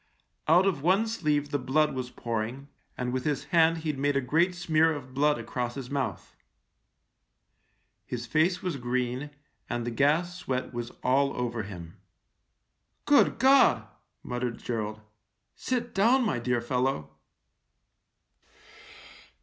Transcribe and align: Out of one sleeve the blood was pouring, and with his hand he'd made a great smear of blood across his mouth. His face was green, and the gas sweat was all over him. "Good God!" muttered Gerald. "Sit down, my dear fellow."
Out 0.47 0.65
of 0.65 0.81
one 0.81 1.05
sleeve 1.05 1.51
the 1.51 1.59
blood 1.59 1.93
was 1.93 2.09
pouring, 2.09 2.69
and 2.97 3.13
with 3.13 3.23
his 3.23 3.43
hand 3.53 3.77
he'd 3.85 3.99
made 3.99 4.17
a 4.17 4.19
great 4.19 4.55
smear 4.55 4.91
of 4.91 5.13
blood 5.13 5.37
across 5.37 5.75
his 5.75 5.91
mouth. 5.91 6.35
His 8.07 8.25
face 8.25 8.63
was 8.63 8.77
green, 8.77 9.29
and 9.69 9.85
the 9.85 9.91
gas 9.91 10.35
sweat 10.39 10.73
was 10.73 10.89
all 11.03 11.37
over 11.37 11.61
him. 11.61 11.97
"Good 13.05 13.37
God!" 13.37 13.85
muttered 14.23 14.57
Gerald. 14.57 15.01
"Sit 15.53 15.93
down, 15.93 16.25
my 16.25 16.39
dear 16.39 16.61
fellow." 16.61 17.11